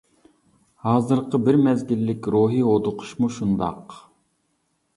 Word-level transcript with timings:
ھازىرقى 0.85 1.41
بىر 1.49 1.59
مەزگىللىك 1.67 2.31
روھىي 2.37 2.65
ھودۇقۇشمۇ 2.71 3.31
شۇنداق. 3.39 3.97